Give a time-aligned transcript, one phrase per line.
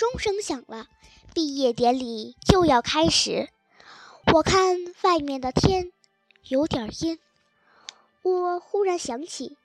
[0.00, 0.88] 钟声响了，
[1.34, 3.50] 毕业典礼就要开始。
[4.32, 5.92] 我看外面的天
[6.44, 7.18] 有点阴，
[8.22, 9.58] 我忽然想起，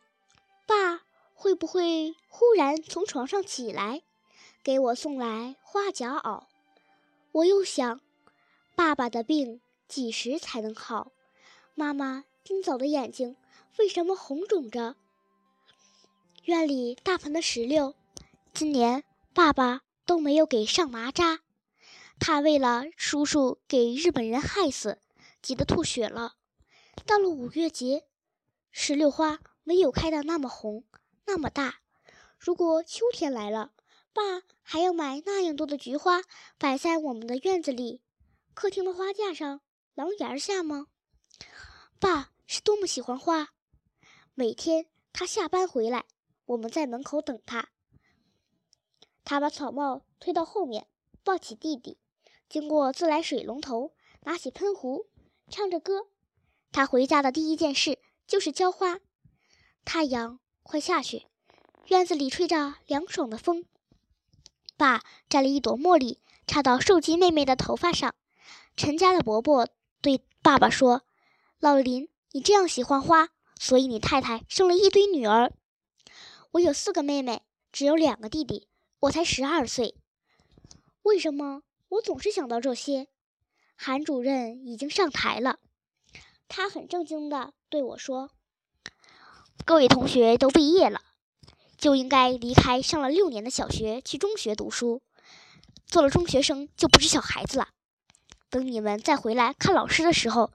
[0.66, 1.04] 爸
[1.34, 4.02] 会不会忽然从床上起来，
[4.62, 6.44] 给我送来花夹袄？
[7.32, 8.02] 我又想，
[8.76, 11.14] 爸爸的病几时才能好？
[11.76, 13.38] 妈妈今早的眼睛
[13.78, 14.98] 为什么红肿着？
[16.44, 17.96] 院里大盆的石榴，
[18.54, 21.42] 今年爸爸都没有给上麻扎。
[22.20, 25.02] 他为了叔叔给日本人害死，
[25.42, 26.36] 急得吐血了。
[27.06, 28.06] 到了五月节，
[28.72, 30.86] 石榴花没有开的那么红，
[31.26, 31.82] 那么大。
[32.40, 33.72] 如果秋天来了，
[34.14, 34.22] 爸
[34.62, 36.22] 还要买那样多的菊花
[36.58, 38.02] 摆在我们的院子里、
[38.54, 39.62] 客厅的花架上、
[39.94, 40.88] 廊檐下吗？
[42.00, 43.50] 爸是多么喜欢花！
[44.34, 46.06] 每天他下班回来，
[46.46, 47.70] 我们在门口等他。
[49.26, 50.88] 他把草帽推到后面，
[51.24, 51.98] 抱起弟弟。
[52.48, 53.92] 经过自来水龙头，
[54.22, 55.08] 拿起喷壶，
[55.50, 56.08] 唱着歌。
[56.72, 59.00] 他回家的第一件事就是浇花。
[59.84, 61.26] 太阳快下去，
[61.88, 63.66] 院子里吹着凉爽的风。
[64.78, 68.14] 爸摘了一朵茉莉，插到寿姬妹妹的头发上。
[68.78, 69.68] 陈家的伯伯
[70.02, 71.02] 对爸爸说
[71.60, 75.54] ：“老林，你这样喜欢花，所以你太太生了一堆女儿。
[76.52, 78.68] 我有四个妹妹，只有两个弟弟，
[79.06, 79.96] 我才十二岁。
[81.04, 83.08] 为什么？”我总是想到这些。
[83.76, 85.60] 韩主任已经上台了，
[86.48, 88.32] 他很正经地对我说
[89.66, 91.02] ：“各位同学都毕业了，
[91.78, 95.02] 就应该离开上了六年的小学，去中学读书。
[95.86, 97.70] 做了中学生就不是小孩子了。
[98.50, 100.52] 等你们再回来看老师的时候，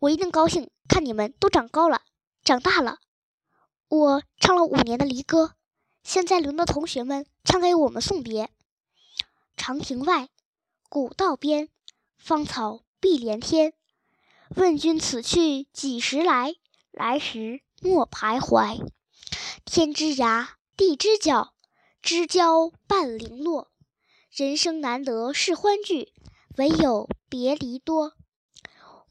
[0.00, 2.02] 我一定高兴看你们都长高了，
[2.42, 2.98] 长大了。”
[3.88, 5.54] 我唱了五年的离歌，
[6.04, 8.50] 现在轮到同学们唱给我们送别。
[9.56, 10.28] 长亭外。
[10.90, 11.70] 古道边，
[12.18, 13.72] 芳草碧连天。
[14.54, 16.54] 问君此去几时来？
[16.92, 18.86] 来时莫徘徊。
[19.64, 21.54] 天之涯，地之角，
[22.00, 23.72] 知交半零落。
[24.30, 26.12] 人生难得是欢聚，
[26.58, 28.12] 唯有别离多。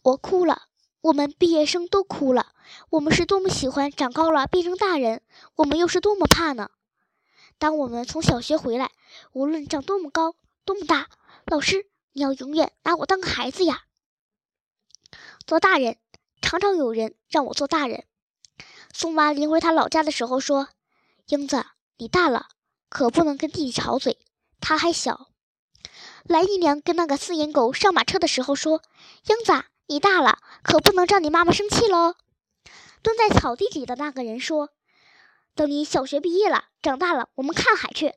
[0.04, 0.68] 我哭了，
[1.02, 2.54] 我们毕业生都哭了。
[2.92, 5.22] 我们是多么喜欢长高了变成大人，
[5.56, 6.70] 我们又是多么怕呢？
[7.64, 8.92] 当我们从小学回来，
[9.32, 10.36] 无论长多么高，
[10.66, 11.08] 多么大。
[11.46, 13.84] 老师，你要永远拿我当个孩子呀！
[15.48, 15.96] 做大人，
[16.42, 18.04] 常常有人让我做大人。
[18.92, 20.68] 宋妈临回他老家的时候说
[21.28, 21.66] ：“英子，
[21.96, 22.50] 你大了，
[22.90, 24.18] 可不能跟弟弟吵嘴，
[24.60, 25.30] 他还小。”
[26.28, 28.82] 蓝姨娘跟那个四眼狗上马车的时候说
[29.28, 32.16] ：“英子，你大了，可不能让你妈妈生气喽。”
[33.02, 34.72] 蹲在草地里的那个人说
[35.56, 38.16] ：“等你小学毕业了，长大了，我们看海去。”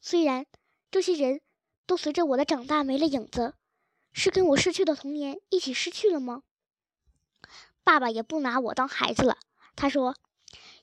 [0.00, 0.46] 虽然
[0.90, 1.40] 这些人。
[1.84, 3.54] 都随着我的长大没了影子，
[4.12, 6.42] 是跟我逝去的童年一起失去了吗？
[7.84, 9.36] 爸爸也不拿我当孩子了。
[9.74, 10.14] 他说：“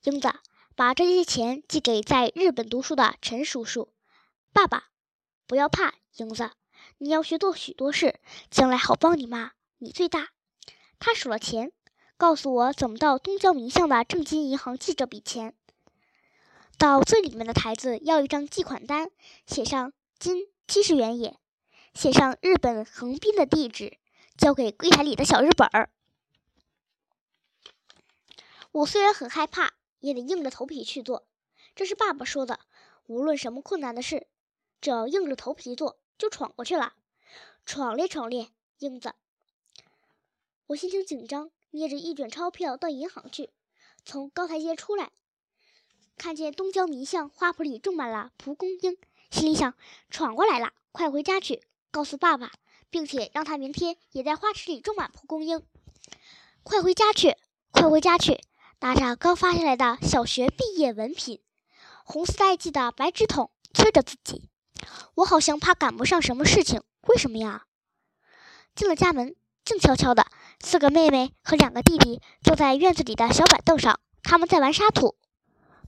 [0.03, 0.31] 英子，
[0.75, 3.93] 把这些钱寄给在日本读书的陈叔叔。”
[4.53, 4.89] 爸爸，
[5.47, 6.51] 不要怕，英子，
[6.97, 8.19] 你要学做许多事，
[8.51, 9.53] 将来好帮你妈。
[9.77, 10.29] 你最大。
[10.99, 11.71] 他数了钱，
[12.17, 15.55] 告诉我怎么到东郊民巷的正金银行寄这笔钱。
[16.79, 19.11] 到最里面的台子要一张寄款单，
[19.45, 20.47] 写上金。
[20.65, 21.37] 七十元也，
[21.93, 23.97] 写上日本横滨的地址，
[24.37, 25.89] 交给柜台里的小日本儿。
[28.71, 31.27] 我虽然很害怕，也得硬着头皮去做。
[31.75, 32.59] 这是爸爸说的，
[33.07, 34.27] 无论什么困难的事，
[34.79, 36.93] 只要硬着头皮做，就闯过去了。
[37.65, 39.13] 闯咧闯咧，英子。
[40.67, 43.49] 我心情紧张，捏着一卷钞票到银行去。
[44.05, 45.11] 从高台阶出来，
[46.19, 48.97] 看见东郊民巷花圃里种满了蒲公英。
[49.31, 49.73] 心里想，
[50.09, 52.51] 闯过来了，快回家去告诉爸爸，
[52.89, 55.63] 并且让他明天也在花池里种满蒲公英。
[56.61, 57.37] 快回家去，
[57.71, 58.41] 快回家去！
[58.81, 61.39] 拿着刚发下来的小学毕业文凭，
[62.03, 64.49] 红丝带系的白纸筒催着自己。
[65.15, 67.63] 我好像怕赶不上什么事情，为什么呀？
[68.75, 70.25] 进了家门，静悄悄的，
[70.59, 75.15] 四个妹妹和两个弟弟坐在院子里的小板凳上，他们在玩沙土。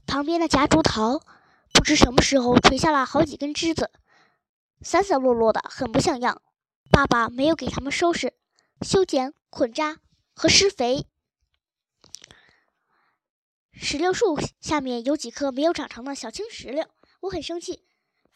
[0.06, 1.20] 旁边的夹竹桃。
[1.74, 3.90] 不知什么时候垂下了好几根枝子，
[4.82, 6.42] 散散落落的，很不像样。
[6.90, 8.34] 爸爸没有给他们收拾、
[8.82, 9.96] 修剪、捆扎
[10.34, 11.06] 和施肥。
[13.72, 16.86] 石榴树下面有几颗没有长成的小青石榴，
[17.20, 17.82] 我很生气，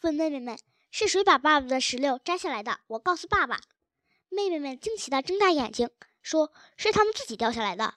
[0.01, 0.57] 问妹妹们
[0.89, 2.79] 是谁把爸爸的石榴摘下来的。
[2.87, 3.61] 我告诉爸爸，
[4.29, 5.91] 妹妹们惊奇的睁大眼睛，
[6.23, 7.93] 说是他们自己掉下来的。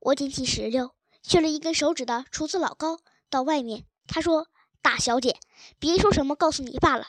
[0.00, 0.94] 我捡起石榴，
[1.28, 2.98] 削了一根手指的厨子老高
[3.28, 4.48] 到外面，他说。
[4.80, 5.38] 大小姐，
[5.80, 7.08] 别说什么告诉你爸了，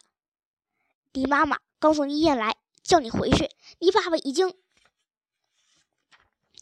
[1.13, 3.50] 你妈妈刚从医院来，叫你回去。
[3.77, 4.54] 你爸爸已经……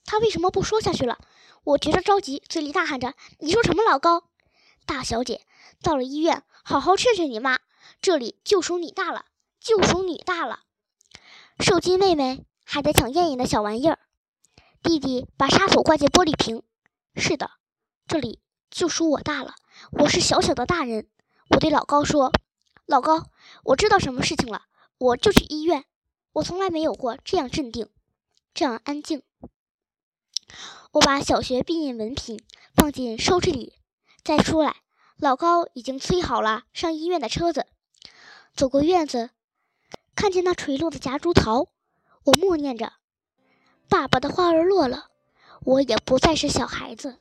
[0.05, 1.17] 他为什么不说下去了？
[1.63, 4.29] 我觉着着急，嘴里大喊着：“你说什么，老高？
[4.85, 5.41] 大小姐，
[5.81, 7.57] 到了医院，好好劝劝你妈。
[8.01, 9.25] 这里就属你大了，
[9.59, 10.59] 就属你大了。”
[11.59, 13.97] 受惊妹妹还在抢燕燕的小玩意儿，
[14.83, 16.61] 弟弟把插头挂进玻璃瓶。
[17.19, 17.49] 是的，
[18.07, 19.55] 这里就属我大了，
[19.91, 21.09] 我是小小的大人。
[21.49, 22.31] 我对老高说
[22.85, 23.25] ：“老高，
[23.63, 24.65] 我知道什么事情了，
[24.99, 25.85] 我就去医院。
[26.33, 27.89] 我从来没有过这样镇定，
[28.53, 29.23] 这样安静。”
[30.93, 32.39] 我把小学毕业文凭
[32.75, 33.73] 放进收帚里，
[34.23, 34.75] 再出来，
[35.17, 37.65] 老高已经催好了上医院的车子。
[38.53, 39.31] 走过院子，
[40.15, 41.67] 看见那垂落的夹竹桃，
[42.25, 42.93] 我默念着
[43.89, 45.09] ：“爸爸的花儿落了，
[45.63, 47.17] 我也不再是小孩子。”